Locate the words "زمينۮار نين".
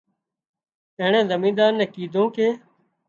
1.31-1.89